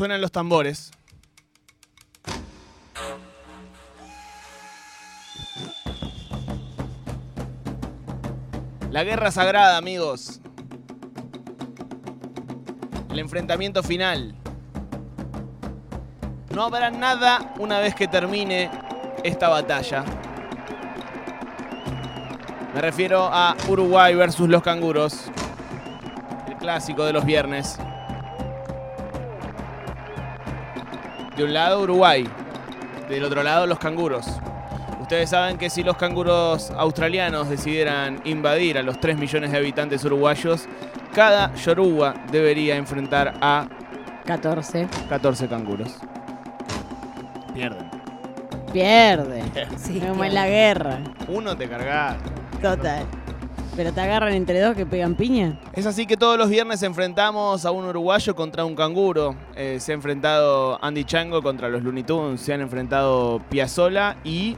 Suenan 0.00 0.22
los 0.22 0.32
tambores. 0.32 0.92
La 8.90 9.04
guerra 9.04 9.30
sagrada, 9.30 9.76
amigos. 9.76 10.40
El 13.10 13.18
enfrentamiento 13.18 13.82
final. 13.82 14.34
No 16.54 16.62
habrá 16.62 16.90
nada 16.90 17.52
una 17.58 17.80
vez 17.80 17.94
que 17.94 18.08
termine 18.08 18.70
esta 19.22 19.50
batalla. 19.50 20.06
Me 22.74 22.80
refiero 22.80 23.28
a 23.30 23.54
Uruguay 23.68 24.14
versus 24.14 24.48
los 24.48 24.62
canguros. 24.62 25.24
El 26.48 26.56
clásico 26.56 27.04
de 27.04 27.12
los 27.12 27.26
viernes. 27.26 27.78
De 31.40 31.46
un 31.46 31.54
lado 31.54 31.80
Uruguay, 31.80 32.28
del 33.08 33.24
otro 33.24 33.42
lado 33.42 33.66
los 33.66 33.78
canguros. 33.78 34.26
Ustedes 35.00 35.30
saben 35.30 35.56
que 35.56 35.70
si 35.70 35.82
los 35.82 35.96
canguros 35.96 36.70
australianos 36.72 37.48
decidieran 37.48 38.20
invadir 38.24 38.76
a 38.76 38.82
los 38.82 39.00
3 39.00 39.16
millones 39.16 39.50
de 39.50 39.56
habitantes 39.56 40.04
uruguayos, 40.04 40.66
cada 41.14 41.54
yoruba 41.54 42.12
debería 42.30 42.76
enfrentar 42.76 43.38
a 43.40 43.66
14. 44.26 44.86
14 45.08 45.48
canguros. 45.48 45.96
Pierden. 47.54 47.90
Pierde. 48.70 49.42
Sí, 49.78 49.98
Como 49.98 50.24
en 50.24 50.34
la 50.34 50.46
guerra. 50.46 50.98
Uno 51.26 51.56
te 51.56 51.66
cargas. 51.70 52.18
Total. 52.60 53.06
Pero 53.76 53.92
te 53.92 54.00
agarran 54.00 54.32
entre 54.32 54.60
dos 54.60 54.74
que 54.76 54.84
pegan 54.84 55.14
piña. 55.14 55.58
Es 55.72 55.86
así 55.86 56.06
que 56.06 56.16
todos 56.16 56.36
los 56.36 56.48
viernes 56.50 56.82
enfrentamos 56.82 57.64
a 57.64 57.70
un 57.70 57.84
uruguayo 57.84 58.34
contra 58.34 58.64
un 58.64 58.74
canguro. 58.74 59.36
Eh, 59.54 59.78
se 59.80 59.92
ha 59.92 59.94
enfrentado 59.94 60.78
Andy 60.84 61.04
Chango 61.04 61.40
contra 61.42 61.68
los 61.68 61.82
Looney 61.82 62.02
Tunes, 62.02 62.40
se 62.40 62.52
han 62.52 62.60
enfrentado 62.60 63.40
Piazzola 63.48 64.16
y 64.24 64.56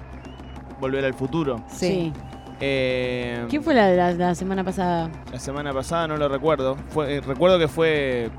Volver 0.80 1.04
al 1.04 1.14
Futuro. 1.14 1.62
Sí. 1.68 2.12
Eh, 2.64 3.44
¿Quién 3.50 3.62
fue 3.62 3.74
la 3.74 3.86
de 3.88 3.96
la, 3.96 4.12
la 4.12 4.34
semana 4.34 4.64
pasada? 4.64 5.10
La 5.30 5.38
semana 5.38 5.72
pasada 5.72 6.08
no 6.08 6.16
lo 6.16 6.28
recuerdo. 6.28 6.76
Fue, 6.90 7.16
eh, 7.16 7.20
recuerdo 7.20 7.58
que 7.58 7.68
fue 7.68 8.30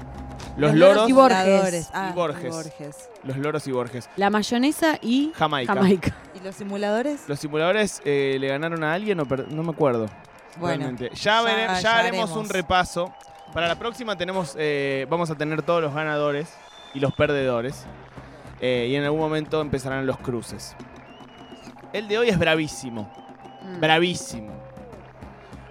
los, 0.57 0.71
Los 0.71 0.79
loros, 0.79 1.09
y 1.09 1.13
Borges. 1.13 1.89
Ah, 1.93 2.09
Y 2.11 2.15
Borges. 2.15 2.49
Borges. 2.49 3.09
los 3.23 3.37
loros 3.37 3.67
y 3.67 3.71
Borges. 3.71 4.09
La 4.17 4.29
mayonesa 4.29 4.97
y 5.01 5.31
Jamaica. 5.35 5.73
Jamaica. 5.75 6.15
¿Y 6.39 6.43
los 6.43 6.55
simuladores? 6.55 7.21
Los 7.27 7.39
simuladores 7.39 8.01
eh, 8.05 8.37
le 8.39 8.47
ganaron 8.47 8.83
a 8.83 8.93
alguien 8.93 9.19
o 9.19 9.25
per- 9.25 9.51
no 9.51 9.61
me 9.61 9.71
acuerdo. 9.71 10.07
Bueno, 10.57 10.77
realmente. 10.85 11.09
Ya, 11.15 11.41
ya- 11.41 11.43
vere- 11.43 11.67
ya 11.67 11.79
ya 11.81 11.99
haremos 11.99 12.23
haremos. 12.29 12.37
un 12.45 12.49
repaso. 12.49 13.13
Para 13.53 13.67
la 13.67 13.75
próxima 13.75 14.15
tenemos, 14.15 14.55
eh, 14.57 15.05
vamos 15.09 15.29
a 15.29 15.35
tener 15.35 15.61
todos 15.61 15.81
los 15.81 15.93
ganadores 15.93 16.53
y 16.93 16.99
los 16.99 17.13
perdedores. 17.13 17.85
Eh, 18.61 18.87
y 18.89 18.95
en 18.95 19.03
algún 19.03 19.19
momento 19.19 19.61
empezarán 19.61 20.05
los 20.05 20.17
cruces. 20.17 20.75
El 21.91 22.07
de 22.07 22.17
hoy 22.17 22.29
es 22.29 22.39
bravísimo. 22.39 23.11
Mm. 23.61 23.79
Bravísimo. 23.79 24.53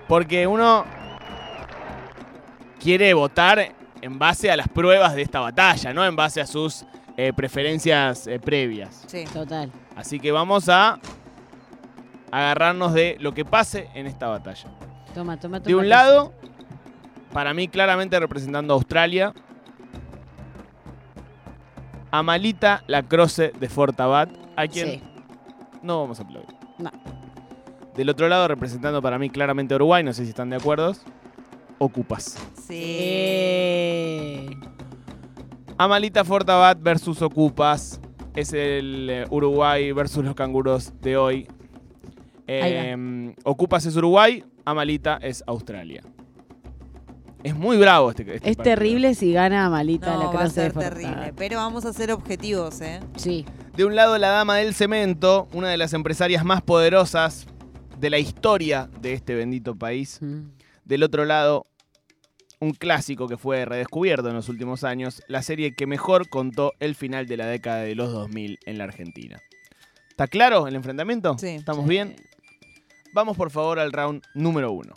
Porque 0.07 0.47
uno 0.47 0.85
quiere 2.81 3.15
votar 3.15 3.73
en 4.01 4.19
base 4.19 4.51
a 4.51 4.57
las 4.57 4.69
pruebas 4.69 5.15
de 5.15 5.23
esta 5.23 5.41
batalla, 5.41 5.93
no 5.93 6.05
en 6.05 6.17
base 6.17 6.41
a 6.41 6.47
sus 6.47 6.85
eh, 7.17 7.33
preferencias 7.35 8.27
eh, 8.27 8.39
previas. 8.41 9.05
sí. 9.07 9.25
Total. 9.33 9.71
Así 9.97 10.19
que 10.19 10.33
vamos 10.33 10.69
a 10.69 10.99
agarrarnos 12.33 12.93
de 12.95 13.17
lo 13.21 13.33
que 13.35 13.45
pase 13.45 13.89
en 13.95 14.07
esta 14.09 14.27
batalla. 14.27 14.69
Toma, 15.15 15.39
toma, 15.39 15.61
toma. 15.61 15.69
De 15.69 15.75
un 15.77 15.89
lado, 15.89 16.33
para 17.33 17.55
mí 17.55 17.69
claramente 17.69 18.19
representando 18.19 18.73
a 18.75 18.77
Australia, 18.77 19.33
Amalita 22.11 22.83
Lacroce 22.89 23.53
de 23.59 23.69
Fortabat, 23.69 24.31
a 24.57 24.67
quien 24.67 24.87
Sí. 24.89 25.03
no 25.83 26.01
vamos 26.01 26.19
a 26.21 26.25
aplaudir. 26.25 26.51
No. 26.79 26.91
Del 27.95 28.09
otro 28.09 28.29
lado, 28.29 28.49
representando 28.49 29.01
para 29.03 29.19
mí 29.19 29.29
claramente 29.31 29.75
a 29.75 29.77
Uruguay, 29.77 30.03
no 30.03 30.13
sé 30.13 30.25
si 30.25 30.31
están 30.31 30.51
de 30.51 30.57
acuerdo, 30.57 30.93
Ocupas. 31.79 32.39
Sí. 32.67 34.47
Amalita 35.79 36.25
Fortabat 36.25 36.81
versus 36.81 37.21
Ocupas. 37.23 38.01
Es 38.35 38.53
el 38.53 39.09
eh, 39.11 39.27
Uruguay 39.31 39.93
versus 39.93 40.25
los 40.25 40.35
canguros 40.35 40.93
de 41.01 41.17
hoy. 41.17 41.49
Eh, 42.47 43.35
Ocupas 43.45 43.87
es 43.87 43.97
Uruguay, 43.97 44.45
Amalita 44.65 45.19
es 45.23 45.43
Australia. 45.47 46.03
Es 47.43 47.57
muy 47.57 47.77
bravo 47.77 48.11
este, 48.11 48.23
este 48.23 48.35
Es 48.37 48.57
partido. 48.57 48.63
terrible 48.63 49.15
si 49.17 49.33
gana 49.33 49.69
Malita 49.69 50.15
No, 50.15 50.21
la 50.25 50.31
va 50.31 50.41
a 50.43 50.45
de 50.45 50.51
ser 50.51 50.73
Fortad. 50.73 50.91
terrible. 50.91 51.33
Pero 51.37 51.57
vamos 51.57 51.85
a 51.85 51.93
ser 51.93 52.13
objetivos, 52.13 52.81
¿eh? 52.81 53.01
Sí. 53.17 53.45
De 53.77 53.85
un 53.85 53.97
lado, 53.97 54.17
la 54.19 54.29
dama 54.29 54.59
del 54.59 54.75
cemento, 54.75 55.49
una 55.53 55.69
de 55.69 55.77
las 55.77 55.93
empresarias 55.93 56.45
más 56.45 56.63
poderosas 56.63 57.47
de 57.99 58.11
la 58.11 58.19
historia 58.21 58.89
de 59.01 59.15
este 59.15 59.35
bendito 59.35 59.75
país. 59.75 60.19
Mm. 60.21 60.51
Del 60.85 61.03
otro 61.03 61.25
lado, 61.25 61.67
un 62.61 62.73
clásico 62.75 63.27
que 63.27 63.37
fue 63.37 63.65
redescubierto 63.65 64.29
en 64.29 64.35
los 64.37 64.49
últimos 64.49 64.85
años, 64.85 65.21
la 65.27 65.43
serie 65.43 65.75
que 65.75 65.89
mejor 65.89 66.29
contó 66.29 66.75
el 66.79 66.95
final 66.95 67.27
de 67.27 67.39
la 67.39 67.47
década 67.47 67.79
de 67.79 67.97
los 67.97 68.13
2000 68.13 68.61
en 68.67 68.79
la 68.79 68.85
Argentina. 68.85 69.41
¿Está 70.11 70.29
claro 70.29 70.69
el 70.69 70.77
enfrentamiento? 70.77 71.37
Sí. 71.39 71.49
¿Estamos 71.49 71.89
bien? 71.89 72.15
Vamos 73.13 73.37
por 73.37 73.51
favor 73.51 73.79
al 73.79 73.93
round 73.93 74.23
número 74.35 74.73
uno. 74.73 74.95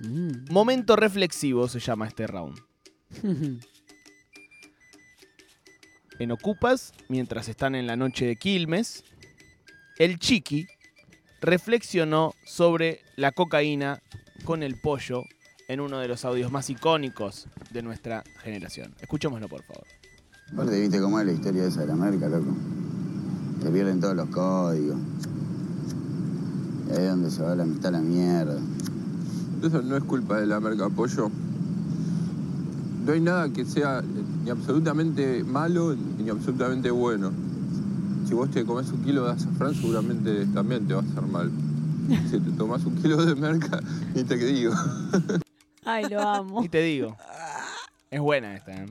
Mm. 0.00 0.50
Momento 0.50 0.96
reflexivo 0.96 1.68
se 1.68 1.78
llama 1.80 2.08
este 2.08 2.26
round. 2.26 2.58
En 6.18 6.30
Ocupas, 6.30 6.92
mientras 7.08 7.48
están 7.48 7.74
en 7.74 7.88
la 7.88 7.96
noche 7.96 8.26
de 8.26 8.36
Quilmes, 8.36 9.02
el 9.98 10.20
Chiqui 10.20 10.68
reflexionó 11.40 12.34
sobre 12.44 13.00
la 13.16 13.32
cocaína 13.32 14.00
con 14.44 14.62
el 14.62 14.80
pollo 14.80 15.24
en 15.66 15.80
uno 15.80 15.98
de 15.98 16.06
los 16.06 16.24
audios 16.24 16.52
más 16.52 16.70
icónicos 16.70 17.48
de 17.70 17.82
nuestra 17.82 18.22
generación. 18.42 18.94
Escuchémoslo, 19.00 19.48
por 19.48 19.64
favor. 19.64 19.86
Aparte, 20.52 20.80
viste 20.80 21.00
cómo 21.00 21.18
es 21.18 21.26
la 21.26 21.32
historia 21.32 21.66
esa 21.66 21.80
de 21.80 21.86
la 21.88 22.28
loco. 22.28 22.54
Se 23.62 23.70
pierden 23.70 24.00
todos 24.00 24.16
los 24.16 24.28
códigos. 24.30 24.96
Y 26.88 26.92
ahí 26.92 27.04
es 27.04 27.10
donde 27.10 27.30
se 27.30 27.42
va 27.42 27.54
la 27.54 27.64
mitad 27.64 27.86
a 27.86 27.90
la 27.92 28.00
mierda. 28.00 28.58
Eso 29.62 29.80
no 29.82 29.96
es 29.96 30.02
culpa 30.02 30.40
de 30.40 30.46
la 30.46 30.58
merca 30.58 30.88
pollo. 30.88 31.30
No 33.06 33.12
hay 33.12 33.20
nada 33.20 33.48
que 33.50 33.64
sea 33.64 34.02
ni 34.44 34.50
absolutamente 34.50 35.44
malo 35.44 35.94
ni 35.94 36.28
absolutamente 36.28 36.90
bueno. 36.90 37.30
Si 38.26 38.34
vos 38.34 38.50
te 38.50 38.64
comes 38.64 38.90
un 38.90 39.04
kilo 39.04 39.26
de 39.26 39.32
azafrán, 39.32 39.74
seguramente 39.74 40.44
también 40.46 40.88
te 40.88 40.94
va 40.94 41.00
a 41.00 41.04
hacer 41.04 41.22
mal. 41.22 41.50
Si 42.30 42.40
te 42.40 42.50
tomas 42.52 42.84
un 42.84 42.96
kilo 42.96 43.24
de 43.24 43.36
merca, 43.36 43.80
ni 44.14 44.24
te 44.24 44.36
digo. 44.36 44.72
Ay, 45.84 46.08
lo 46.10 46.20
amo. 46.20 46.64
Y 46.64 46.68
te 46.68 46.82
digo, 46.82 47.16
es 48.10 48.20
buena 48.20 48.56
esta. 48.56 48.72
¿eh? 48.72 48.86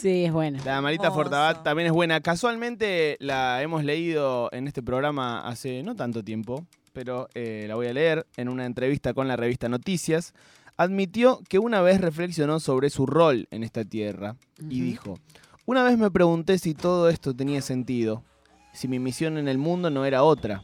Sí, 0.00 0.24
es 0.24 0.32
buena. 0.32 0.64
La 0.64 0.80
Marita. 0.80 1.10
Fortabat 1.10 1.62
también 1.62 1.88
es 1.88 1.92
buena. 1.92 2.22
Casualmente 2.22 3.18
la 3.20 3.60
hemos 3.60 3.84
leído 3.84 4.48
en 4.50 4.66
este 4.66 4.82
programa 4.82 5.46
hace 5.46 5.82
no 5.82 5.94
tanto 5.94 6.24
tiempo, 6.24 6.64
pero 6.94 7.28
eh, 7.34 7.66
la 7.68 7.74
voy 7.74 7.88
a 7.88 7.92
leer 7.92 8.26
en 8.38 8.48
una 8.48 8.64
entrevista 8.64 9.12
con 9.12 9.28
la 9.28 9.36
revista 9.36 9.68
Noticias. 9.68 10.32
Admitió 10.78 11.40
que 11.50 11.58
una 11.58 11.82
vez 11.82 12.00
reflexionó 12.00 12.60
sobre 12.60 12.88
su 12.88 13.04
rol 13.04 13.46
en 13.50 13.62
esta 13.62 13.84
tierra 13.84 14.36
y 14.70 14.80
dijo, 14.80 15.18
una 15.66 15.82
vez 15.84 15.98
me 15.98 16.10
pregunté 16.10 16.56
si 16.56 16.72
todo 16.72 17.10
esto 17.10 17.36
tenía 17.36 17.60
sentido, 17.60 18.24
si 18.72 18.88
mi 18.88 18.98
misión 18.98 19.36
en 19.36 19.48
el 19.48 19.58
mundo 19.58 19.90
no 19.90 20.06
era 20.06 20.22
otra. 20.22 20.62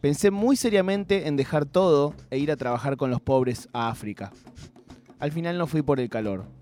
Pensé 0.00 0.30
muy 0.30 0.54
seriamente 0.54 1.26
en 1.26 1.34
dejar 1.34 1.66
todo 1.66 2.14
e 2.30 2.38
ir 2.38 2.52
a 2.52 2.56
trabajar 2.56 2.96
con 2.96 3.10
los 3.10 3.20
pobres 3.20 3.68
a 3.72 3.88
África. 3.88 4.30
Al 5.18 5.32
final 5.32 5.58
no 5.58 5.66
fui 5.66 5.82
por 5.82 5.98
el 5.98 6.08
calor. 6.08 6.57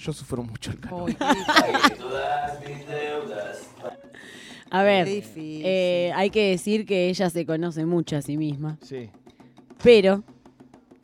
Yo 0.00 0.12
sufro 0.14 0.42
mucho 0.42 0.70
el 0.70 0.80
calor. 0.80 1.14
A 4.72 4.84
ver, 4.84 5.08
eh, 5.08 6.12
hay 6.14 6.30
que 6.30 6.50
decir 6.50 6.86
que 6.86 7.08
ella 7.08 7.28
se 7.28 7.44
conoce 7.44 7.84
mucho 7.84 8.16
a 8.16 8.22
sí 8.22 8.36
misma. 8.36 8.78
Sí. 8.80 9.10
Pero 9.82 10.22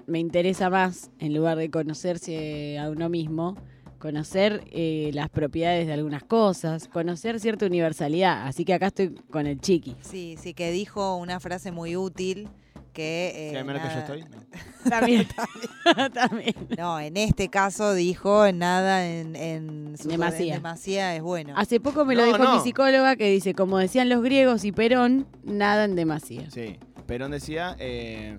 me 0.06 0.20
interesa 0.20 0.70
más, 0.70 1.10
en 1.18 1.34
lugar 1.34 1.58
de 1.58 1.68
conocerse 1.68 2.78
a 2.78 2.88
uno 2.88 3.08
mismo, 3.08 3.56
conocer 3.98 4.62
eh, 4.70 5.10
las 5.14 5.30
propiedades 5.30 5.88
de 5.88 5.94
algunas 5.94 6.22
cosas, 6.22 6.86
conocer 6.86 7.40
cierta 7.40 7.66
universalidad. 7.66 8.46
Así 8.46 8.64
que 8.64 8.72
acá 8.72 8.86
estoy 8.86 9.16
con 9.30 9.48
el 9.48 9.60
chiqui. 9.60 9.96
Sí, 10.00 10.36
sí, 10.40 10.54
que 10.54 10.70
dijo 10.70 11.16
una 11.16 11.40
frase 11.40 11.72
muy 11.72 11.96
útil 11.96 12.48
que... 12.96 13.50
eh, 13.50 13.52
¿Qué 13.52 13.62
menos 13.64 13.82
que 13.82 13.88
yo 13.94 14.00
estoy? 14.00 14.24
También. 14.88 15.26
También. 16.12 16.54
No, 16.78 16.98
en 16.98 17.16
este 17.16 17.48
caso 17.48 17.92
dijo 17.94 18.50
nada 18.52 19.06
en, 19.06 19.36
en 19.36 19.96
su- 19.98 20.08
Demasía. 20.08 20.54
en 20.56 20.62
demasía 20.62 21.14
es 21.14 21.22
bueno. 21.22 21.52
Hace 21.56 21.78
poco 21.80 22.04
me 22.04 22.14
lo 22.14 22.22
No, 22.22 22.26
dijo 22.32 22.38
no. 22.44 22.56
mi 22.56 22.60
psicóloga 22.62 23.16
que 23.16 23.28
dice, 23.30 23.54
como 23.54 23.78
decían 23.78 24.08
los 24.08 24.22
griegos 24.22 24.64
y 24.64 24.72
Perón, 24.72 25.26
nada 25.44 25.84
en 25.84 25.94
demasía. 25.94 26.50
Sí. 26.50 26.78
Perón 27.06 27.30
decía, 27.32 27.76
eh, 27.78 28.38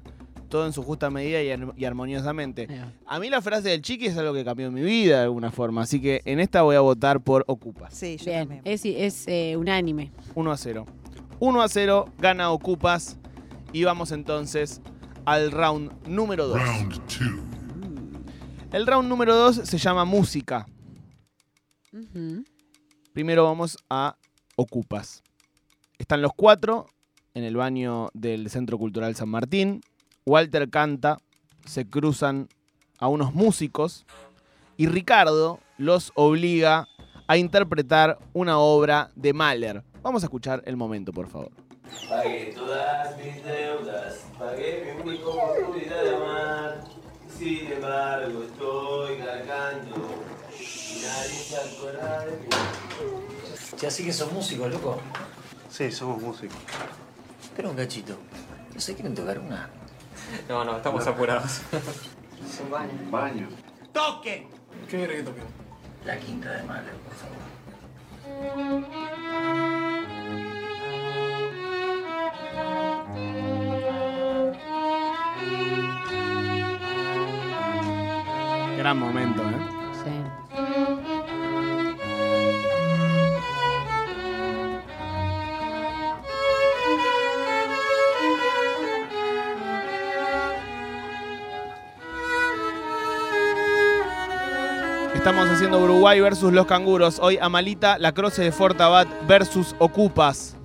todo 0.50 0.65
en 0.65 0.74
su 0.74 0.81
justa 0.83 1.10
medida 1.10 1.42
y, 1.42 1.51
ar- 1.51 1.74
y 1.77 1.86
armoniosamente. 1.86 2.68
A 3.06 3.19
mí 3.19 3.30
la 3.30 3.42
frase 3.42 3.69
del 3.69 3.81
chiqui 3.81 4.07
es 4.07 4.18
algo 4.18 4.33
que 4.33 4.44
cambió 4.45 4.71
mi 4.71 4.81
vida 4.81 5.18
de 5.18 5.24
alguna 5.24 5.51
forma, 5.51 5.81
así 5.83 6.01
que 6.01 6.21
en 6.25 6.39
esta 6.39 6.62
voy 6.63 6.75
a 6.75 6.80
votar 6.81 7.19
por 7.21 7.44
Ocupas. 7.48 7.94
Sí, 7.94 8.18
yo 8.18 8.25
Bien, 8.25 8.39
también. 8.48 8.62
es, 8.65 8.83
es 8.86 9.25
eh, 9.27 9.56
unánime. 9.57 10.12
1 10.36 10.51
a 10.51 10.57
0. 10.57 10.86
1 11.39 11.62
a 11.62 11.68
0, 11.69 12.06
gana 12.18 12.50
Ocupas. 12.51 13.18
Y 13.73 13.83
vamos 13.83 14.11
entonces 14.11 14.81
al 15.25 15.51
round 15.51 15.91
número 16.07 16.47
2. 16.47 16.61
Round 16.61 17.07
two. 17.07 17.43
El 18.71 18.87
round 18.87 19.07
número 19.09 19.35
2 19.35 19.61
se 19.63 19.77
llama 19.77 20.05
música. 20.05 20.65
Primero 23.13 23.43
vamos 23.43 23.77
a 23.89 24.17
Ocupas. 24.55 25.23
Están 25.97 26.21
los 26.21 26.31
cuatro 26.35 26.87
en 27.33 27.43
el 27.43 27.55
baño 27.55 28.09
del 28.13 28.49
Centro 28.49 28.77
Cultural 28.77 29.15
San 29.15 29.29
Martín. 29.29 29.81
Walter 30.25 30.69
canta, 30.69 31.17
se 31.65 31.87
cruzan 31.87 32.49
a 32.99 33.07
unos 33.07 33.33
músicos 33.33 34.05
y 34.75 34.87
Ricardo 34.87 35.59
los 35.77 36.11
obliga 36.15 36.87
a 37.27 37.37
interpretar 37.37 38.17
una 38.33 38.57
obra 38.57 39.11
de 39.15 39.33
Mahler. 39.33 39.83
Vamos 40.01 40.23
a 40.23 40.27
escuchar 40.27 40.63
el 40.65 40.77
momento, 40.77 41.11
por 41.11 41.27
favor. 41.27 41.66
Pagué 42.10 42.54
todas 42.56 43.18
mis 43.18 43.44
deudas, 43.44 44.25
pagué 44.38 44.95
mi 44.95 45.01
única 45.01 45.28
oportunidad 45.28 46.04
de 46.04 46.16
amar. 46.16 46.84
Sin 47.38 47.72
embargo, 47.72 48.44
estoy 48.44 49.18
cargando 49.18 49.95
y 50.60 51.01
nadie 51.01 51.30
se 51.30 51.57
acuerda 51.57 52.25
de 52.25 52.31
mí. 52.31 52.48
Ya 53.78 53.92
sí 53.92 54.06
que 54.06 54.13
son 54.13 54.34
músicos, 54.34 54.72
loco. 54.72 55.00
Sí, 55.69 55.92
somos 55.92 56.22
músicos. 56.22 56.57
Espera 57.44 57.69
un 57.69 57.75
cachito. 57.75 58.18
¿No 58.74 58.80
se 58.80 58.94
quieren 58.95 59.13
tocar 59.13 59.39
una? 59.39 59.69
No, 60.48 60.63
no, 60.63 60.78
estamos 60.78 61.06
apurados. 61.06 61.62
Baño. 63.12 63.48
¿Qué 64.24 64.48
quiere 64.88 65.18
que 65.18 65.24
toque? 65.24 65.42
La 66.06 66.18
quinta 66.18 66.51
de 66.51 66.63
Mahler, 66.63 66.94
por 66.95 67.13
favor. 68.34 69.57
Gran 78.88 79.00
momento, 79.00 79.44
¿eh? 79.44 79.54
Sí. 80.01 80.12
Estamos 95.16 95.50
haciendo 95.50 95.81
Uruguay 95.81 96.22
versus 96.22 96.54
los 96.54 96.66
canguros. 96.66 97.19
Hoy 97.19 97.38
Amalita, 97.42 97.98
la 97.98 98.13
croce 98.13 98.42
de 98.42 98.54
Fortabat 98.54 99.06
versus 99.28 99.75
Ocupas. 99.80 100.56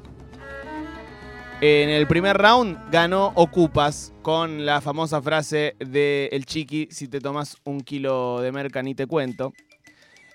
En 1.64 1.90
el 1.90 2.08
primer 2.08 2.38
round 2.38 2.90
ganó 2.90 3.30
Ocupas 3.36 4.12
con 4.22 4.66
la 4.66 4.80
famosa 4.80 5.22
frase 5.22 5.76
de 5.78 6.28
El 6.32 6.44
Chiqui, 6.44 6.88
si 6.90 7.06
te 7.06 7.20
tomas 7.20 7.56
un 7.62 7.82
kilo 7.82 8.40
de 8.40 8.50
merca 8.50 8.82
ni 8.82 8.96
te 8.96 9.06
cuento. 9.06 9.52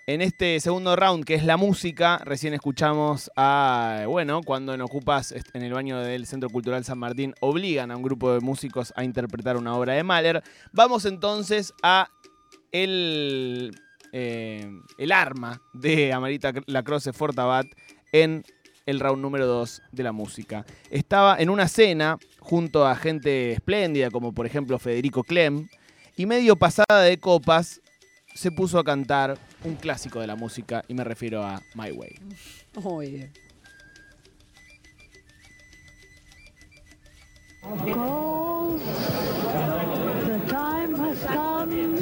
En 0.06 0.22
este 0.22 0.58
segundo 0.62 0.96
round, 0.96 1.26
que 1.26 1.36
es 1.36 1.44
la 1.44 1.58
música, 1.58 2.18
recién 2.24 2.54
escuchamos 2.54 3.30
a, 3.36 4.06
bueno, 4.08 4.40
cuando 4.42 4.74
en 4.74 4.80
Ocupas, 4.80 5.36
en 5.54 5.64
el 5.64 5.74
baño 5.74 6.00
del 6.00 6.26
Centro 6.28 6.50
Cultural 6.50 6.86
San 6.86 6.98
Martín, 6.98 7.34
obligan 7.42 7.92
a 7.92 7.98
un 7.98 8.04
grupo 8.04 8.32
de 8.32 8.40
músicos 8.40 8.94
a 8.96 9.04
interpretar 9.04 9.58
una 9.58 9.76
obra 9.76 9.96
de 9.96 10.04
Mahler. 10.04 10.42
Vamos 10.72 11.04
entonces 11.04 11.74
a 11.84 12.08
el, 12.72 13.78
eh, 14.14 14.72
el 14.98 15.12
arma 15.12 15.62
de 15.74 16.14
Amarita 16.14 16.54
Lacrosse 16.68 17.12
Fortabat 17.12 17.66
en 18.14 18.46
el 18.88 19.00
round 19.00 19.22
número 19.22 19.46
2 19.46 19.84
de 19.92 20.04
la 20.04 20.12
música. 20.12 20.66
Estaba 20.90 21.38
en 21.38 21.52
una 21.52 21.68
cena 21.68 22.18
junto 22.40 22.88
a 22.88 22.96
gente 22.96 23.52
espléndida, 23.52 24.10
como 24.10 24.34
por 24.34 24.48
ejemplo 24.48 24.80
Federico 24.80 25.24
Clem, 25.24 25.68
y 26.16 26.26
medio 26.26 26.56
pasada 26.56 27.04
de 27.04 27.20
copas 27.20 27.82
se 28.34 28.52
puso 28.52 28.80
a 28.80 28.84
cantar 28.84 29.38
un 29.64 29.76
clásico 29.76 30.20
de 30.20 30.28
la 30.28 30.36
música, 30.36 30.84
y 30.88 30.94
me 30.94 31.04
refiero 31.04 31.44
a 31.44 31.62
My 31.76 31.92
Way. 31.92 32.20
The 40.26 40.40
time 40.48 40.96
has 40.96 41.24
come 41.26 41.98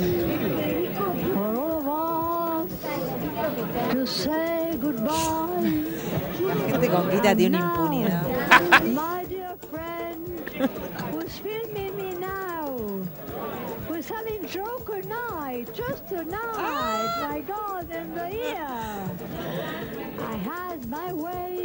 for 1.33 1.55
all 1.57 1.79
of 1.79 1.87
us 1.87 2.71
to 3.91 4.05
say 4.05 4.77
goodbye. 4.79 5.94
La 6.47 6.55
gente 6.55 6.89
con 6.89 7.09
guita 7.09 7.35
tiene 7.35 7.57
una 7.57 7.65
impunidad. 7.65 8.21
My 8.83 9.25
dear 9.27 9.55
friend, 9.71 10.25
who's 11.11 11.39
filming 11.39 11.95
me 11.95 12.13
now? 12.19 12.75
We're 13.89 14.03
having 14.03 14.47
joker 14.47 15.01
night, 15.03 15.67
just 15.73 16.07
tonight. 16.07 16.57
My 17.29 17.41
God, 17.41 17.91
in 17.91 18.13
the 18.13 18.29
ear. 18.31 18.67
I 20.19 20.37
had 20.37 20.85
my 20.89 21.13
way. 21.13 21.61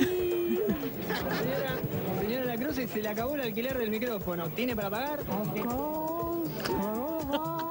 Señora 2.21 2.45
La 2.45 2.57
Cruz, 2.57 2.77
se 2.77 3.03
le 3.03 3.09
acabó 3.09 3.35
el 3.35 3.43
alquiler 3.43 3.79
del 3.79 3.91
micrófono. 3.91 4.49
¿Tiene 4.51 4.75
para 4.77 4.91
pagar? 4.91 5.21
Of 5.21 5.53
course, 5.63 6.51
for 6.65 7.31
all 7.33 7.71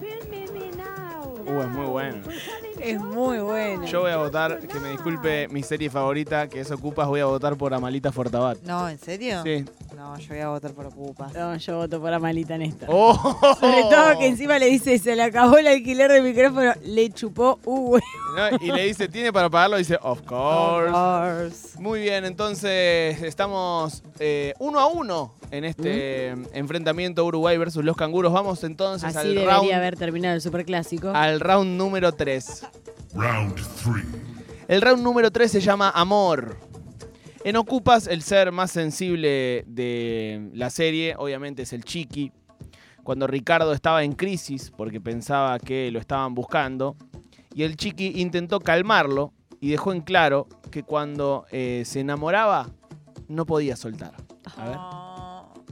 filming 0.00 0.52
me 0.52 0.70
now? 0.76 1.09
Uh, 1.50 1.62
es 1.62 1.68
muy 1.68 1.86
bueno. 1.86 2.22
Es 2.80 3.00
muy 3.00 3.38
bueno. 3.38 3.84
Yo 3.86 4.00
voy 4.00 4.10
a 4.10 4.16
votar, 4.16 4.60
que 4.60 4.80
me 4.80 4.90
disculpe 4.90 5.48
mi 5.48 5.62
serie 5.62 5.90
favorita, 5.90 6.48
que 6.48 6.60
es 6.60 6.70
Ocupas, 6.70 7.08
voy 7.08 7.20
a 7.20 7.26
votar 7.26 7.56
por 7.56 7.74
Amalita 7.74 8.12
Fortabat. 8.12 8.58
No, 8.62 8.88
¿en 8.88 8.98
serio? 8.98 9.42
Sí. 9.42 9.64
No, 9.96 10.18
yo 10.18 10.28
voy 10.28 10.38
a 10.38 10.48
votar 10.48 10.72
por 10.72 10.86
Ocupas. 10.86 11.32
no, 11.34 11.56
yo 11.56 11.76
voto 11.76 12.00
por 12.00 12.12
Amalita 12.12 12.54
en 12.54 12.62
esta. 12.62 12.86
¡Oh! 12.88 13.14
Sobre 13.60 13.82
todo 13.82 14.18
que 14.18 14.26
encima 14.28 14.58
le 14.58 14.66
dice, 14.66 14.98
se 14.98 15.14
le 15.16 15.22
acabó 15.22 15.58
el 15.58 15.66
alquiler 15.66 16.10
del 16.10 16.22
micrófono, 16.22 16.72
le 16.82 17.10
chupó 17.10 17.58
un 17.64 17.78
huevo. 17.92 18.06
¿no? 18.36 18.56
Y 18.60 18.72
le 18.72 18.84
dice, 18.86 19.08
¿tiene 19.08 19.32
para 19.32 19.50
pagarlo? 19.50 19.76
Dice, 19.76 19.98
of 20.02 20.22
course. 20.22 20.90
Of 20.90 20.92
course. 20.94 21.78
Muy 21.80 22.00
bien, 22.00 22.24
entonces 22.24 23.20
estamos 23.22 24.02
eh, 24.18 24.54
uno 24.58 24.80
a 24.80 24.86
uno 24.86 25.34
en 25.50 25.64
este 25.64 26.28
enfrentamiento 26.52 27.24
Uruguay 27.24 27.58
versus 27.58 27.84
los 27.84 27.96
canguros. 27.96 28.32
Vamos 28.32 28.62
entonces 28.64 29.08
Así 29.08 29.18
al 29.18 29.34
debería 29.34 29.50
round, 29.58 29.72
haber 29.72 29.96
terminado 29.96 30.34
el 30.36 30.40
superclásico. 30.40 31.10
al 31.14 31.40
round 31.40 31.76
número 31.76 32.12
3. 32.12 32.66
Round 33.14 33.54
three. 33.82 34.04
El 34.68 34.80
round 34.82 35.02
número 35.02 35.30
3 35.32 35.50
se 35.50 35.60
llama 35.60 35.90
Amor. 35.90 36.56
En 37.42 37.56
Ocupas, 37.56 38.06
el 38.06 38.22
ser 38.22 38.52
más 38.52 38.70
sensible 38.70 39.64
de 39.66 40.50
la 40.52 40.68
serie, 40.68 41.14
obviamente, 41.16 41.62
es 41.62 41.72
el 41.72 41.84
Chiqui. 41.84 42.32
Cuando 43.02 43.26
Ricardo 43.26 43.72
estaba 43.72 44.04
en 44.04 44.12
crisis 44.12 44.70
porque 44.76 45.00
pensaba 45.00 45.58
que 45.58 45.90
lo 45.90 45.98
estaban 45.98 46.34
buscando, 46.34 46.96
y 47.54 47.62
el 47.62 47.76
Chiqui 47.76 48.20
intentó 48.20 48.60
calmarlo 48.60 49.32
y 49.58 49.70
dejó 49.70 49.94
en 49.94 50.02
claro 50.02 50.48
que 50.70 50.82
cuando 50.82 51.46
eh, 51.50 51.84
se 51.86 52.00
enamoraba 52.00 52.68
no 53.28 53.46
podía 53.46 53.74
soltar. 53.74 54.12
A 54.58 54.64
ver. 54.66 54.76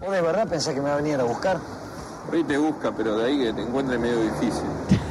¿Vos 0.01 0.11
de 0.11 0.23
verdad 0.23 0.49
pensás 0.49 0.75
que 0.75 0.81
me 0.81 0.89
va 0.89 0.95
a 0.95 1.03
venir 1.03 1.21
a 1.21 1.25
buscar? 1.25 1.59
Hoy 2.33 2.45
te 2.45 2.57
busca, 2.57 2.97
pero 2.97 3.19
de 3.19 3.27
ahí 3.27 3.39
que 3.39 3.53
te 3.53 3.61
encuentre 3.61 3.99
medio 3.99 4.23
difícil. 4.23 4.65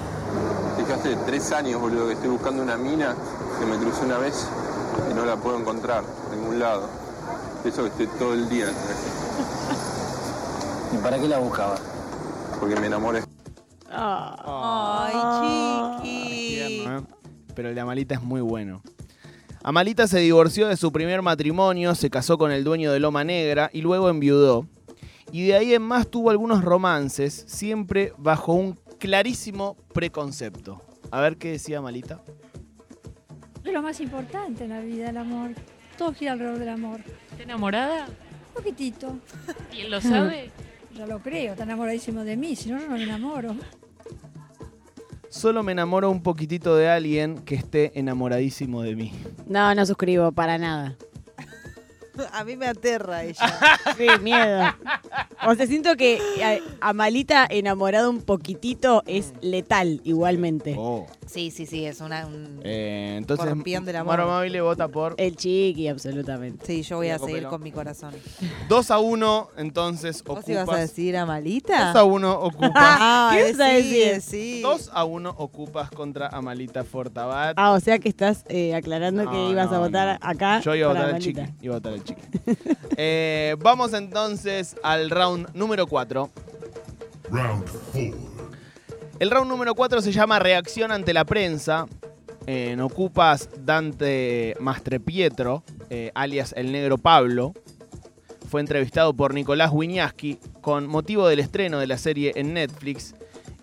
Hace 0.91 1.17
tres 1.25 1.51
años, 1.51 1.81
boludo, 1.81 2.07
que 2.07 2.13
estoy 2.13 2.29
buscando 2.29 2.63
una 2.63 2.77
mina 2.77 3.13
que 3.59 3.65
me 3.65 3.77
crucé 3.77 4.05
una 4.05 4.17
vez 4.17 4.47
y 5.11 5.13
no 5.13 5.25
la 5.25 5.35
puedo 5.35 5.59
encontrar 5.59 6.03
lado. 6.59 6.89
Eso 7.65 7.83
que 7.83 7.89
estoy 7.89 8.07
todo 8.19 8.33
el 8.33 8.47
día, 8.49 8.67
¿Y 10.93 10.97
para 11.03 11.19
qué 11.19 11.27
la 11.27 11.39
buscaba? 11.39 11.77
porque 12.59 12.75
me 12.79 12.87
enamoré. 12.87 13.21
Ay, 13.91 15.13
chiqui. 16.01 16.55
Tierno, 16.55 16.99
¿eh? 16.99 17.03
Pero 17.53 17.69
el 17.69 17.75
de 17.75 17.81
Amalita 17.81 18.15
es 18.15 18.21
muy 18.21 18.41
bueno. 18.41 18.81
Amalita 19.63 20.07
se 20.07 20.19
divorció 20.19 20.67
de 20.67 20.77
su 20.77 20.91
primer 20.91 21.21
matrimonio, 21.21 21.93
se 21.93 22.09
casó 22.09 22.37
con 22.37 22.51
el 22.51 22.63
dueño 22.63 22.91
de 22.91 22.99
Loma 22.99 23.23
Negra 23.23 23.69
y 23.73 23.81
luego 23.81 24.09
enviudó. 24.09 24.65
Y 25.31 25.47
de 25.47 25.55
ahí 25.55 25.73
en 25.73 25.81
más 25.81 26.07
tuvo 26.07 26.29
algunos 26.29 26.63
romances, 26.63 27.43
siempre 27.47 28.13
bajo 28.17 28.53
un 28.53 28.79
clarísimo 28.97 29.75
preconcepto. 29.93 30.81
A 31.11 31.19
ver 31.21 31.37
qué 31.37 31.51
decía 31.51 31.79
Amalita. 31.79 32.21
Es 33.63 33.73
lo 33.73 33.81
más 33.81 33.99
importante 33.99 34.63
en 34.63 34.69
la 34.69 34.79
vida, 34.79 35.09
el 35.09 35.17
amor. 35.17 35.51
Todo 35.97 36.13
gira 36.13 36.33
alrededor 36.33 36.59
del 36.59 36.69
amor. 36.69 36.99
¿Está 37.31 37.43
enamorada? 37.43 38.05
Un 38.05 38.53
poquitito. 38.53 39.17
¿Y 39.75 39.81
él 39.81 39.91
lo 39.91 40.01
sabe? 40.01 40.51
Ya 40.97 41.05
lo 41.05 41.19
creo, 41.19 41.51
está 41.51 41.63
enamoradísimo 41.63 42.23
de 42.23 42.35
mí, 42.35 42.55
si 42.55 42.71
no, 42.71 42.79
yo 42.79 42.87
no 42.87 42.95
me 42.97 43.03
enamoro. 43.03 43.55
Solo 45.29 45.61
me 45.61 45.73
enamoro 45.73 46.09
un 46.09 46.23
poquitito 46.23 46.75
de 46.75 46.89
alguien 46.89 47.37
que 47.43 47.53
esté 47.53 47.91
enamoradísimo 47.99 48.81
de 48.81 48.95
mí. 48.95 49.13
No, 49.45 49.75
no 49.75 49.85
suscribo, 49.85 50.31
para 50.31 50.57
nada. 50.57 50.97
A 52.33 52.43
mí 52.43 52.55
me 52.57 52.65
aterra 52.65 53.23
ella. 53.23 53.45
Sí, 53.95 54.07
miedo. 54.23 54.63
O 55.45 55.53
sea, 55.53 55.67
siento 55.67 55.95
que 55.97 56.19
eh, 56.39 56.63
Amalita 56.81 57.45
enamorado 57.47 58.09
un 58.09 58.23
poquitito 58.23 59.03
es 59.05 59.33
letal 59.41 60.01
igualmente. 60.03 60.73
Oh. 60.79 61.05
Sí, 61.27 61.51
sí, 61.51 61.65
sí, 61.65 61.85
es 61.85 61.99
una, 62.01 62.25
un 62.25 62.61
Eh, 62.63 63.15
entonces, 63.17 63.45
escorpión 63.47 63.85
del 63.85 63.97
amor. 63.97 64.17
Maro 64.17 64.23
Amable 64.31 64.61
vota 64.61 64.87
por 64.87 65.13
El 65.17 65.35
chiqui, 65.35 65.87
absolutamente. 65.87 66.65
Sí, 66.65 66.81
yo 66.83 66.95
voy 66.97 67.09
a 67.09 67.19
seguir 67.19 67.47
con 67.47 67.61
mi 67.61 67.71
corazón. 67.71 68.13
2 68.69 68.91
a 68.91 68.99
1, 68.99 69.49
entonces 69.57 70.23
¿Vos 70.23 70.37
ocupas. 70.37 70.49
ibas 70.49 70.69
a 70.69 70.77
decir 70.77 71.17
a 71.17 71.25
Malita? 71.25 71.87
2 71.87 71.95
a 71.97 72.03
1 72.03 72.39
ocupas. 72.39 72.71
Ah, 72.99 73.31
¿Qué 73.35 73.51
vas 73.51 73.59
a 73.59 73.65
decí, 73.73 73.89
decir? 73.99 74.13
decí. 74.13 74.61
2 74.61 74.89
a 74.93 75.03
1 75.03 75.35
ocupas 75.37 75.89
contra 75.91 76.27
Amalita 76.29 76.83
Fortabat. 76.83 77.53
Ah, 77.57 77.71
o 77.73 77.79
sea 77.79 77.99
que 77.99 78.09
estás 78.09 78.43
eh, 78.47 78.73
aclarando 78.75 79.23
que 79.29 79.37
No, 79.37 79.51
ibas 79.51 79.67
a 79.69 79.75
no, 79.75 79.79
votar 79.81 80.19
no. 80.21 80.27
acá. 80.29 80.59
Yo 80.61 80.73
iba 80.75 80.89
a 80.89 80.93
votar 80.93 81.13
al 81.15 81.21
chiqui. 81.21 81.41
Iba 81.61 81.75
a 81.75 81.77
votar 81.79 81.93
al 81.93 82.03
chiqui. 82.03 82.21
Eh, 82.99 83.55
vamos 83.59 83.93
entonces 83.93 84.75
al 84.81 85.09
round 85.11 85.49
número 85.53 85.85
4. 85.85 86.29
Round 87.29 87.63
4. 87.93 88.36
El 89.19 89.31
round 89.31 89.49
número 89.49 89.73
4 89.73 90.01
se 90.01 90.11
llama 90.11 90.37
Reacción 90.37 90.91
ante 90.91 91.11
la 91.11 91.25
prensa. 91.25 91.87
En 92.45 92.79
Ocupas 92.79 93.49
Dante 93.65 94.55
Mastrepietro, 94.59 95.63
eh, 95.89 96.11
alias 96.13 96.53
el 96.55 96.71
negro 96.71 96.99
Pablo, 96.99 97.53
fue 98.47 98.61
entrevistado 98.61 99.13
por 99.13 99.33
Nicolás 99.33 99.71
Wiñaski 99.73 100.37
con 100.61 100.87
motivo 100.87 101.27
del 101.27 101.39
estreno 101.39 101.79
de 101.79 101.87
la 101.87 101.97
serie 101.97 102.31
en 102.35 102.53
Netflix 102.53 103.15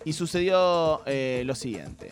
y 0.03 0.13
sucedió 0.13 1.01
eh, 1.05 1.43
lo 1.45 1.55
siguiente. 1.55 2.09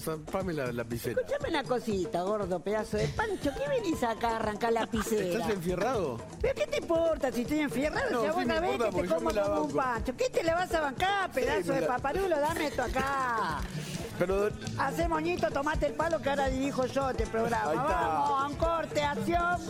Zampame 0.00 0.52
la 0.52 0.72
lapicera. 0.72 1.20
Escuchame 1.20 1.48
una 1.50 1.62
cosita, 1.64 2.22
gordo 2.22 2.60
pedazo 2.60 2.96
de 2.96 3.06
pancho. 3.08 3.50
¿Qué 3.56 3.68
venís 3.68 4.02
acá 4.02 4.30
a 4.30 4.36
arrancar 4.36 4.72
la 4.72 4.80
lapicera? 4.80 5.24
¿Estás 5.24 5.50
enfierrado? 5.50 6.18
¿Pero 6.40 6.54
qué 6.54 6.66
te 6.66 6.78
importa 6.78 7.30
si 7.30 7.42
estoy 7.42 7.60
enfierrado? 7.60 8.10
No, 8.10 8.20
si 8.22 8.26
a 8.26 8.30
sí 8.30 8.36
vos 8.36 8.46
me 8.46 8.54
la 8.54 8.60
ves 8.60 8.72
importa 8.72 8.96
que 8.96 9.02
te 9.02 9.08
como 9.08 9.30
como 9.30 9.62
un 9.64 9.72
pancho. 9.72 10.16
¿Qué 10.16 10.30
te 10.30 10.42
la 10.42 10.54
vas 10.54 10.72
a 10.74 10.80
bancar, 10.80 11.30
pedazo 11.32 11.72
de 11.72 11.82
paparulo? 11.82 12.40
Dame 12.40 12.66
esto 12.66 12.82
acá. 12.82 13.60
Pero 14.18 14.50
Hacé 14.78 15.06
moñito, 15.06 15.48
tomate 15.50 15.86
el 15.86 15.94
palo 15.94 16.20
que 16.20 16.30
ahora 16.30 16.48
dirijo 16.48 16.86
yo 16.86 17.10
este 17.10 17.26
programa. 17.26 17.72
Vamos, 17.72 18.42
a 18.42 18.46
un 18.46 18.56
corte, 18.56 19.02
acción. 19.02 19.60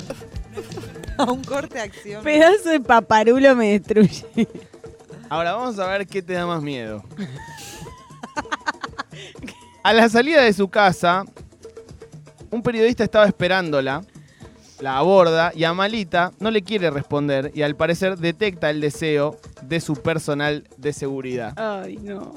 A 1.18 1.24
un 1.24 1.44
corte 1.44 1.80
acción. 1.80 2.22
Pedazo 2.24 2.70
de 2.70 2.80
paparulo 2.80 3.54
me 3.54 3.72
destruye. 3.78 4.48
Ahora 5.28 5.54
vamos 5.54 5.78
a 5.78 5.86
ver 5.86 6.06
qué 6.06 6.22
te 6.22 6.32
da 6.32 6.46
más 6.46 6.62
miedo. 6.62 7.02
A 9.88 9.94
la 9.94 10.06
salida 10.10 10.42
de 10.42 10.52
su 10.52 10.68
casa, 10.68 11.24
un 12.50 12.62
periodista 12.62 13.04
estaba 13.04 13.24
esperándola, 13.24 14.04
la 14.80 14.98
aborda 14.98 15.50
y 15.54 15.64
Amalita 15.64 16.30
no 16.40 16.50
le 16.50 16.60
quiere 16.60 16.90
responder 16.90 17.52
y 17.54 17.62
al 17.62 17.74
parecer 17.74 18.18
detecta 18.18 18.68
el 18.68 18.82
deseo 18.82 19.38
de 19.62 19.80
su 19.80 19.94
personal 19.94 20.68
de 20.76 20.92
seguridad. 20.92 21.54
Ay, 21.56 21.96
no. 22.02 22.34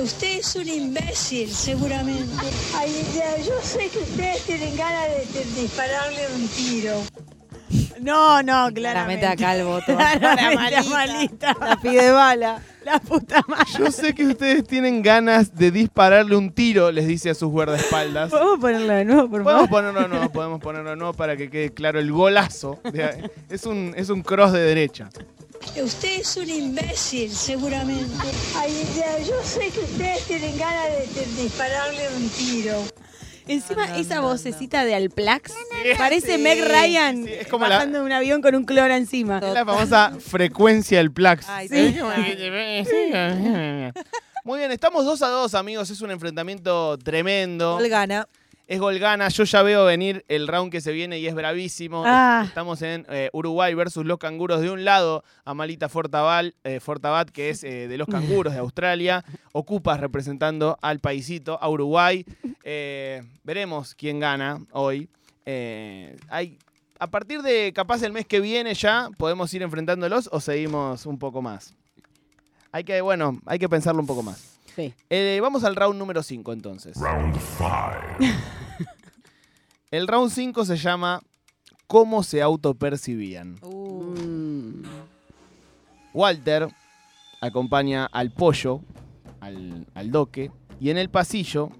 Usted 0.00 0.38
es 0.38 0.54
un 0.54 0.68
imbécil, 0.68 1.50
seguramente. 1.50 2.32
Ay, 2.76 3.04
ya, 3.16 3.36
yo 3.38 3.54
sé 3.64 3.88
que 3.88 3.98
ustedes 3.98 4.44
tienen 4.44 4.76
ganas 4.76 5.08
de, 5.08 5.40
de 5.40 5.60
dispararle 5.62 6.20
un 6.36 6.46
tiro. 6.46 7.02
No, 8.00 8.44
no, 8.44 8.72
Claramente 8.72 8.74
claramente. 8.80 9.26
acá 9.26 9.56
el 9.56 9.64
voto. 9.64 9.86
Claramente 10.20 10.76
Amalita. 10.76 11.50
Amalita. 11.50 11.66
La 11.68 11.76
pide 11.80 12.12
bala. 12.12 12.62
La 12.86 13.00
puta 13.00 13.42
madre. 13.48 13.64
Yo 13.78 13.90
sé 13.90 14.14
que 14.14 14.24
ustedes 14.26 14.64
tienen 14.64 15.02
ganas 15.02 15.54
de 15.56 15.70
dispararle 15.72 16.36
un 16.36 16.52
tiro, 16.52 16.92
les 16.92 17.06
dice 17.08 17.30
a 17.30 17.34
sus 17.34 17.50
guardaespaldas. 17.50 18.30
¿Podemos 18.30 18.58
ponerlo 18.60 18.92
de 18.94 19.04
nuevo, 19.04 19.22
por 19.28 19.42
Podemos 19.42 19.52
favor? 19.52 19.68
ponerlo 19.70 20.00
de 20.02 20.08
nuevo, 20.08 20.30
podemos 20.32 20.60
ponerlo 20.60 20.90
de 20.90 20.96
nuevo 20.96 21.12
para 21.12 21.36
que 21.36 21.50
quede 21.50 21.72
claro 21.74 21.98
el 21.98 22.12
golazo. 22.12 22.78
de- 22.92 23.28
es, 23.50 23.64
un, 23.66 23.92
es 23.96 24.08
un 24.08 24.22
cross 24.22 24.52
de 24.52 24.60
derecha. 24.60 25.08
Usted 25.82 26.20
es 26.20 26.36
un 26.36 26.48
imbécil, 26.48 27.30
seguramente. 27.30 28.06
Ay, 28.56 28.86
ya, 28.96 29.18
yo 29.18 29.34
sé 29.42 29.68
que 29.70 29.80
ustedes 29.80 30.22
tienen 30.28 30.56
ganas 30.56 30.86
de, 30.86 31.20
de 31.36 31.42
dispararle 31.42 32.02
un 32.16 32.28
tiro. 32.28 32.82
Encima, 33.48 33.96
esa 33.96 34.20
vocecita 34.20 34.84
de 34.84 34.94
Alplax 34.94 35.52
parece 35.98 36.36
Sí, 36.36 36.42
Meg 36.42 36.64
Ryan 36.64 37.24
sí, 37.24 37.32
es 37.32 37.46
como 37.46 37.68
bajando 37.68 38.00
de 38.00 38.04
un 38.04 38.12
avión 38.12 38.42
con 38.42 38.54
un 38.54 38.64
cloro 38.64 38.92
encima. 38.92 39.38
Es 39.38 39.54
la 39.54 39.64
famosa 39.64 40.12
frecuencia 40.18 40.98
del 40.98 41.12
plax. 41.12 41.48
Ay, 41.48 41.68
Sí. 41.68 41.96
sí. 42.84 43.12
Muy 44.44 44.58
bien, 44.60 44.70
estamos 44.70 45.04
2 45.04 45.22
a 45.22 45.28
2, 45.28 45.54
amigos. 45.54 45.90
Es 45.90 46.00
un 46.00 46.10
enfrentamiento 46.12 46.96
tremendo. 46.98 47.74
Gol 47.78 47.88
gana. 47.88 48.28
Es 48.66 48.80
gol 48.80 48.98
gana. 48.98 49.28
Yo 49.28 49.44
ya 49.44 49.62
veo 49.62 49.84
venir 49.84 50.24
el 50.28 50.48
round 50.48 50.72
que 50.72 50.80
se 50.80 50.92
viene 50.92 51.18
y 51.20 51.26
es 51.26 51.34
bravísimo. 51.34 52.02
Ah. 52.04 52.44
Estamos 52.46 52.82
en 52.82 53.06
eh, 53.08 53.30
Uruguay 53.32 53.74
versus 53.74 54.04
los 54.04 54.18
canguros. 54.18 54.60
De 54.60 54.70
un 54.70 54.84
lado, 54.84 55.22
Amalita 55.44 55.88
Fortabat, 55.88 56.46
eh, 56.64 56.80
Fortabat 56.80 57.30
que 57.30 57.50
es 57.50 57.62
eh, 57.62 57.86
de 57.86 57.96
los 57.96 58.08
canguros 58.08 58.52
de 58.52 58.58
Australia. 58.58 59.24
Ocupas 59.52 60.00
representando 60.00 60.78
al 60.82 60.98
paisito, 60.98 61.58
a 61.62 61.68
Uruguay. 61.68 62.26
Eh, 62.64 63.22
veremos 63.44 63.94
quién 63.94 64.18
gana 64.18 64.58
hoy. 64.72 65.08
Eh, 65.44 66.16
hay, 66.28 66.58
a 66.98 67.06
partir 67.06 67.42
de 67.42 67.72
capaz 67.72 68.02
el 68.02 68.12
mes 68.12 68.26
que 68.26 68.40
viene 68.40 68.74
ya, 68.74 69.08
podemos 69.16 69.54
ir 69.54 69.62
enfrentándolos 69.62 70.28
o 70.32 70.40
seguimos 70.40 71.06
un 71.06 71.18
poco 71.20 71.40
más. 71.40 71.72
Hay 72.72 72.82
que, 72.82 73.00
bueno, 73.00 73.40
hay 73.46 73.60
que 73.60 73.68
pensarlo 73.68 74.00
un 74.00 74.06
poco 74.06 74.24
más. 74.24 74.58
Sí. 74.74 74.92
Eh, 75.08 75.38
vamos 75.40 75.64
al 75.64 75.76
round 75.76 75.98
número 75.98 76.22
5 76.22 76.52
entonces. 76.52 76.96
Round 76.96 77.34
5. 77.58 77.70
El 79.92 80.08
round 80.08 80.32
5 80.32 80.64
se 80.64 80.76
llama 80.76 81.22
¿Cómo 81.86 82.24
se 82.24 82.42
autopercibían? 82.42 83.56
Uh. 83.62 84.82
Walter 86.12 86.68
acompaña 87.40 88.06
al 88.06 88.32
pollo, 88.32 88.80
al, 89.38 89.86
al 89.94 90.10
doque, 90.10 90.50
y 90.80 90.90
en 90.90 90.98
el 90.98 91.08
pasillo 91.08 91.70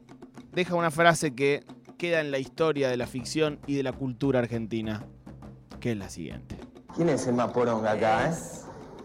deja 0.52 0.76
una 0.76 0.92
frase 0.92 1.34
que 1.34 1.64
queda 1.98 2.20
en 2.20 2.30
la 2.30 2.38
historia 2.38 2.88
de 2.88 2.96
la 2.96 3.08
ficción 3.08 3.58
y 3.66 3.75
de 3.75 3.82
la 3.82 3.92
cultura 3.92 4.38
argentina, 4.38 5.04
que 5.80 5.90
es 5.92 5.96
la 5.96 6.08
siguiente. 6.08 6.56
¿Quién 6.94 7.08
es 7.08 7.26
el 7.26 7.34
más 7.34 7.50
poronga 7.50 7.92
acá, 7.92 8.30
eh? 8.30 8.34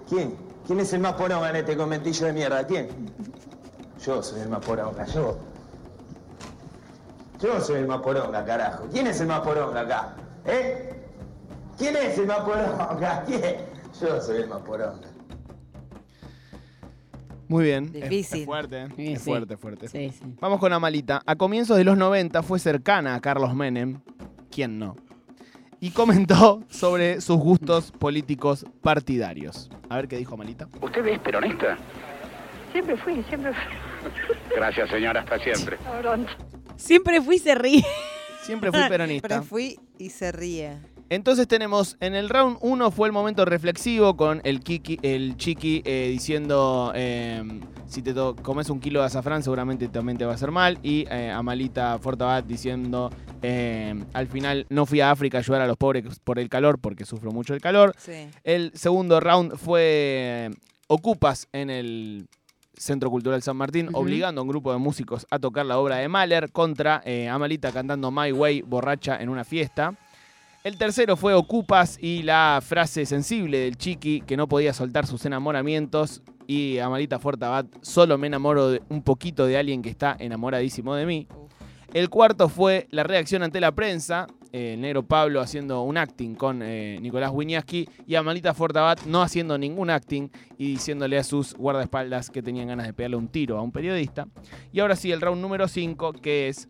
¿Quién? 0.07 0.35
¿Quién 0.67 0.79
es 0.79 0.93
el 0.93 0.99
más 0.99 1.13
poronga 1.13 1.49
en 1.49 1.55
este 1.55 1.75
conventillo 1.75 2.27
de 2.27 2.33
mierda? 2.33 2.67
¿Quién? 2.67 2.89
Yo 4.05 4.21
soy 4.21 4.41
el 4.41 4.49
más 4.49 4.63
poronga, 4.63 5.07
yo. 5.07 5.50
Yo 7.41 7.59
soy 7.59 7.79
el 7.79 7.87
más 7.87 8.01
poronga, 8.01 8.43
carajo. 8.45 8.87
¿Quién 8.91 9.07
es 9.07 9.19
el 9.21 9.27
más 9.27 9.39
poronga 9.41 9.81
acá? 9.81 10.15
¿Eh? 10.45 10.93
¿Quién 11.77 11.95
es 11.97 12.17
el 12.17 12.27
más 12.27 12.39
poronga? 12.41 13.23
¿Quién? 13.27 13.55
Yo 13.99 14.21
soy 14.21 14.37
el 14.43 14.47
más 14.47 14.61
poronga. 14.61 15.07
Muy 17.47 17.65
bien. 17.65 17.85
es- 17.93 18.09
Difícil. 18.09 18.39
Es, 18.41 18.45
fuerte, 18.45 18.83
¿eh? 18.83 18.87
Sí, 18.95 19.13
es 19.13 19.19
sí. 19.21 19.29
fuerte, 19.29 19.57
fuerte. 19.57 19.87
Sí, 19.87 20.11
sí. 20.11 20.35
Vamos 20.39 20.59
con 20.59 20.71
Amalita. 20.71 21.21
A 21.25 21.35
comienzos 21.35 21.77
de 21.77 21.83
los 21.83 21.97
90 21.97 22.43
fue 22.43 22.59
cercana 22.59 23.15
a 23.15 23.19
Carlos 23.21 23.53
Menem. 23.53 23.99
¿Quién 24.49 24.79
no? 24.79 24.95
Y 25.79 25.91
comentó 25.91 26.61
sobre 26.69 27.19
sus 27.21 27.37
gustos 27.37 27.91
políticos 27.91 28.65
partidarios. 28.81 29.69
A 29.89 29.95
ver 29.97 30.07
qué 30.07 30.17
dijo 30.17 30.35
Amalita. 30.35 30.67
¿Usted 30.81 31.05
es 31.07 31.19
peronista? 31.19 31.77
Siempre 32.71 32.95
fui, 32.97 33.21
siempre 33.27 33.51
fui. 33.51 34.55
Gracias, 34.55 34.89
señora, 34.89 35.21
hasta 35.21 35.39
siempre. 35.39 35.77
Cabrón. 35.83 36.25
Siempre 36.81 37.21
fui 37.21 37.35
y 37.35 37.39
se 37.39 37.55
ríe. 37.55 37.85
Siempre 38.43 38.71
fui 38.71 38.81
peronista. 38.89 39.27
Siempre 39.27 39.47
fui 39.47 39.79
y 39.99 40.09
se 40.09 40.31
ríe. 40.31 40.77
Entonces 41.09 41.47
tenemos, 41.47 41.97
en 41.99 42.15
el 42.15 42.29
round 42.29 42.57
1 42.61 42.89
fue 42.91 43.07
el 43.07 43.11
momento 43.11 43.43
reflexivo 43.43 44.15
con 44.15 44.41
el, 44.45 44.61
Kiki, 44.61 44.97
el 45.01 45.35
Chiqui 45.35 45.81
eh, 45.85 46.07
diciendo, 46.09 46.93
eh, 46.95 47.43
si 47.85 48.01
te 48.01 48.13
comes 48.41 48.69
un 48.69 48.79
kilo 48.79 49.01
de 49.01 49.07
azafrán 49.07 49.43
seguramente 49.43 49.89
también 49.89 50.17
te 50.17 50.25
va 50.25 50.31
a 50.31 50.35
hacer 50.35 50.51
mal. 50.51 50.79
Y 50.81 51.05
eh, 51.11 51.29
Amalita 51.29 51.99
Fortabat 51.99 52.45
diciendo, 52.45 53.11
eh, 53.41 53.93
al 54.13 54.27
final 54.27 54.65
no 54.69 54.85
fui 54.85 55.01
a 55.01 55.11
África 55.11 55.37
a 55.37 55.41
ayudar 55.41 55.61
a 55.61 55.67
los 55.67 55.77
pobres 55.77 56.19
por 56.23 56.39
el 56.39 56.47
calor, 56.49 56.79
porque 56.79 57.05
sufro 57.05 57.31
mucho 57.31 57.53
el 57.53 57.61
calor. 57.61 57.93
Sí. 57.97 58.29
El 58.43 58.71
segundo 58.73 59.19
round 59.19 59.57
fue 59.57 59.81
eh, 59.83 60.49
Ocupas 60.87 61.47
en 61.53 61.69
el 61.69 62.27
Centro 62.81 63.11
Cultural 63.11 63.43
San 63.43 63.57
Martín, 63.57 63.89
obligando 63.93 64.41
a 64.41 64.43
un 64.43 64.47
grupo 64.47 64.71
de 64.71 64.79
músicos 64.79 65.27
a 65.29 65.37
tocar 65.37 65.67
la 65.67 65.77
obra 65.77 65.97
de 65.97 66.07
Mahler 66.07 66.51
contra 66.51 67.01
eh, 67.05 67.29
Amalita 67.29 67.71
cantando 67.71 68.09
My 68.09 68.31
Way 68.31 68.63
borracha 68.63 69.21
en 69.21 69.29
una 69.29 69.43
fiesta. 69.43 69.93
El 70.63 70.77
tercero 70.77 71.15
fue 71.15 71.35
Ocupas 71.35 71.97
y 72.01 72.23
la 72.23 72.59
frase 72.63 73.05
sensible 73.05 73.59
del 73.59 73.77
Chiqui 73.77 74.21
que 74.21 74.35
no 74.35 74.47
podía 74.47 74.73
soltar 74.73 75.05
sus 75.05 75.25
enamoramientos. 75.25 76.23
Y 76.47 76.79
Amalita 76.79 77.19
Fortabat, 77.19 77.67
solo 77.81 78.17
me 78.17 78.27
enamoro 78.27 78.69
de 78.69 78.81
un 78.89 79.03
poquito 79.03 79.45
de 79.45 79.57
alguien 79.57 79.83
que 79.83 79.89
está 79.89 80.15
enamoradísimo 80.19 80.95
de 80.95 81.05
mí. 81.05 81.27
El 81.93 82.09
cuarto 82.09 82.47
fue 82.47 82.87
la 82.91 83.03
reacción 83.03 83.43
ante 83.43 83.59
la 83.59 83.73
prensa. 83.73 84.27
eh, 84.53 84.73
el 84.73 84.81
negro 84.81 85.03
Pablo 85.03 85.41
haciendo 85.41 85.81
un 85.83 85.97
acting 85.97 86.35
con 86.35 86.61
eh, 86.61 86.97
Nicolás 87.01 87.31
Wiñaski 87.33 87.87
y 88.05 88.15
Amalita 88.15 88.53
Fortabat 88.53 89.05
no 89.05 89.21
haciendo 89.21 89.57
ningún 89.57 89.89
acting 89.89 90.29
y 90.57 90.67
diciéndole 90.67 91.17
a 91.17 91.23
sus 91.23 91.53
guardaespaldas 91.55 92.29
que 92.29 92.41
tenían 92.41 92.67
ganas 92.67 92.85
de 92.85 92.93
pegarle 92.93 93.15
un 93.17 93.27
tiro 93.29 93.57
a 93.57 93.61
un 93.61 93.71
periodista. 93.71 94.27
Y 94.73 94.79
ahora 94.81 94.95
sí, 94.95 95.11
el 95.11 95.21
round 95.21 95.41
número 95.41 95.67
5, 95.67 96.13
que 96.13 96.47
es 96.49 96.67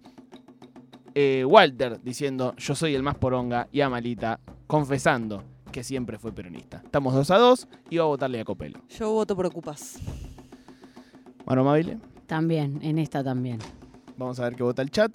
eh, 1.14 1.44
Walter 1.46 2.00
diciendo 2.02 2.54
yo 2.58 2.74
soy 2.76 2.96
el 2.96 3.04
más 3.04 3.16
poronga 3.16 3.68
y 3.72 3.82
Amalita 3.82 4.40
confesando 4.68 5.44
que 5.72 5.84
siempre 5.84 6.18
fue 6.18 6.32
peronista. 6.32 6.82
Estamos 6.84 7.14
2 7.14 7.32
a 7.32 7.38
2 7.38 7.68
y 7.90 7.98
va 7.98 8.04
a 8.04 8.08
votarle 8.08 8.40
a 8.42 8.46
Copelo. 8.46 8.80
Yo 8.90 9.12
voto 9.12 9.36
por 9.36 9.46
Ocupas. 9.46 10.00
Mano 11.46 11.62
Amabile, 11.62 11.98
También, 12.28 12.80
en 12.82 12.98
esta 12.98 13.24
también. 13.24 13.60
Vamos 14.22 14.40
a 14.40 14.44
ver 14.44 14.56
qué 14.56 14.64
vota 14.64 14.82
el 14.82 14.92
chat. 14.92 15.12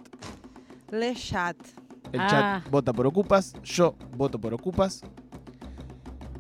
Le 0.90 1.14
chat. 1.14 1.56
El 2.12 2.20
Ah. 2.20 2.60
chat 2.62 2.70
vota 2.70 2.92
por 2.92 3.06
Ocupas, 3.06 3.54
yo 3.62 3.94
voto 4.16 4.38
por 4.40 4.54
Ocupas. 4.54 5.02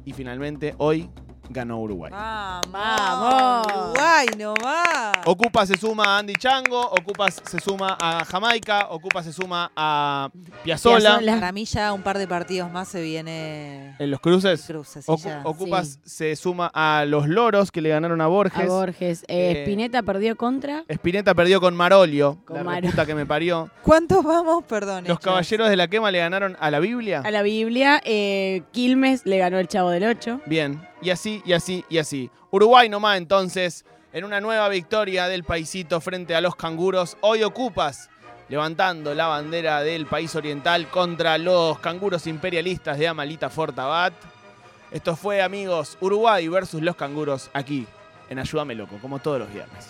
Y 0.04 0.12
finalmente, 0.12 0.74
hoy 0.78 1.10
ganó 1.50 1.78
Uruguay. 1.80 2.10
Vamos. 2.12 3.66
Uruguay 3.66 4.26
nomás. 4.38 5.12
Ocupas 5.24 5.68
se 5.68 5.76
suma 5.76 6.04
a 6.04 6.18
Andy 6.18 6.34
Chango, 6.34 6.80
Ocupas 6.80 7.40
se 7.44 7.60
suma 7.60 7.96
a 8.00 8.24
Jamaica, 8.24 8.88
Ocupas 8.90 9.24
se 9.24 9.32
suma 9.32 9.70
a 9.76 10.30
Piazzola. 10.64 11.20
Para 11.24 11.52
mí 11.52 11.64
ya 11.64 11.92
un 11.92 12.02
par 12.02 12.18
de 12.18 12.26
partidos 12.26 12.70
más 12.70 12.88
se 12.88 13.02
viene. 13.02 13.94
En 13.98 14.10
los 14.10 14.20
cruces, 14.20 14.64
Cruces, 14.66 15.04
sí, 15.04 15.10
Ocu- 15.10 15.24
ya. 15.24 15.40
Ocupas 15.44 15.98
se 16.04 16.36
suma 16.36 16.70
a 16.74 17.04
los 17.06 17.28
Loros 17.28 17.70
que 17.70 17.80
le 17.80 17.88
ganaron 17.90 18.20
a 18.20 18.26
Borges. 18.26 18.64
A 18.64 18.66
Borges. 18.66 19.24
Eh, 19.28 19.46
Eh, 19.46 19.62
Spinetta 19.62 20.02
perdió 20.02 20.36
contra. 20.36 20.84
Spinetta 20.88 21.34
perdió 21.34 21.60
con 21.60 21.74
Marolio, 21.76 22.38
Con 22.44 22.56
la 22.56 22.64
Maro- 22.64 22.80
reputa 22.82 23.06
que 23.06 23.14
me 23.14 23.26
parió. 23.26 23.70
¿Cuántos 23.82 24.24
vamos? 24.24 24.64
Perdón. 24.64 25.04
Los 25.04 25.10
hechos. 25.18 25.20
Caballeros 25.20 25.68
de 25.70 25.76
la 25.76 25.88
Quema 25.88 26.10
le 26.10 26.18
ganaron 26.18 26.56
a 26.60 26.70
la 26.70 26.80
Biblia. 26.80 27.22
A 27.24 27.30
la 27.30 27.42
Biblia. 27.42 28.00
eh, 28.04 28.62
Quilmes 28.72 29.24
le 29.26 29.38
ganó 29.38 29.58
el 29.58 29.68
Chavo 29.68 29.90
del 29.90 30.04
8. 30.04 30.40
Bien, 30.46 30.86
y 31.06 31.10
así, 31.10 31.40
y 31.46 31.52
así, 31.52 31.84
y 31.88 31.98
así. 31.98 32.30
Uruguay 32.50 32.88
nomás 32.88 33.18
entonces, 33.18 33.84
en 34.12 34.24
una 34.24 34.40
nueva 34.40 34.68
victoria 34.68 35.28
del 35.28 35.44
paisito 35.44 36.00
frente 36.00 36.34
a 36.34 36.40
los 36.40 36.56
canguros. 36.56 37.16
Hoy 37.20 37.44
ocupas 37.44 38.10
levantando 38.48 39.14
la 39.14 39.28
bandera 39.28 39.82
del 39.82 40.06
país 40.06 40.34
oriental 40.34 40.88
contra 40.88 41.38
los 41.38 41.78
canguros 41.78 42.26
imperialistas 42.26 42.98
de 42.98 43.06
Amalita 43.06 43.50
Fortabat. 43.50 44.14
Esto 44.90 45.14
fue, 45.14 45.42
amigos, 45.42 45.96
Uruguay 46.00 46.48
versus 46.48 46.82
los 46.82 46.96
canguros 46.96 47.50
aquí 47.52 47.86
en 48.28 48.40
Ayúdame 48.40 48.74
Loco, 48.74 48.98
como 49.00 49.20
todos 49.20 49.38
los 49.38 49.52
viernes. 49.52 49.88